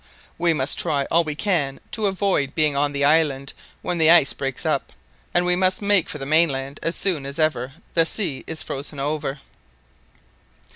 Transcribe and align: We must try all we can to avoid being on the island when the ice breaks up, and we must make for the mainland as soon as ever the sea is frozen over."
We 0.39 0.51
must 0.51 0.79
try 0.79 1.05
all 1.11 1.23
we 1.23 1.35
can 1.35 1.79
to 1.91 2.07
avoid 2.07 2.55
being 2.55 2.75
on 2.75 2.91
the 2.91 3.05
island 3.05 3.53
when 3.83 3.99
the 3.99 4.09
ice 4.09 4.33
breaks 4.33 4.65
up, 4.65 4.91
and 5.31 5.45
we 5.45 5.55
must 5.55 5.79
make 5.79 6.09
for 6.09 6.17
the 6.17 6.25
mainland 6.25 6.79
as 6.81 6.95
soon 6.95 7.23
as 7.23 7.37
ever 7.37 7.73
the 7.93 8.07
sea 8.07 8.43
is 8.47 8.63
frozen 8.63 8.99
over." 8.99 9.41